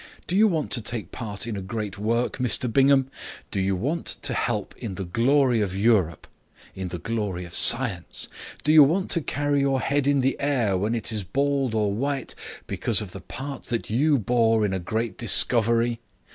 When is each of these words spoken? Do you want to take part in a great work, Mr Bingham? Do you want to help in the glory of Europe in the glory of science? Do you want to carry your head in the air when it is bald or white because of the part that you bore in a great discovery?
Do 0.25 0.35
you 0.35 0.47
want 0.47 0.71
to 0.71 0.81
take 0.81 1.11
part 1.11 1.45
in 1.45 1.55
a 1.55 1.61
great 1.61 1.99
work, 1.99 2.37
Mr 2.39 2.65
Bingham? 2.73 3.11
Do 3.51 3.61
you 3.61 3.75
want 3.75 4.15
to 4.23 4.33
help 4.33 4.73
in 4.77 4.95
the 4.95 5.05
glory 5.05 5.61
of 5.61 5.77
Europe 5.77 6.25
in 6.73 6.87
the 6.87 6.97
glory 6.97 7.45
of 7.45 7.53
science? 7.53 8.27
Do 8.63 8.73
you 8.73 8.83
want 8.83 9.11
to 9.11 9.21
carry 9.21 9.59
your 9.59 9.79
head 9.79 10.07
in 10.07 10.17
the 10.17 10.39
air 10.39 10.75
when 10.75 10.95
it 10.95 11.11
is 11.11 11.23
bald 11.23 11.75
or 11.75 11.93
white 11.93 12.33
because 12.65 12.99
of 12.99 13.11
the 13.11 13.21
part 13.21 13.65
that 13.65 13.91
you 13.91 14.17
bore 14.17 14.65
in 14.65 14.73
a 14.73 14.79
great 14.79 15.19
discovery? 15.19 15.99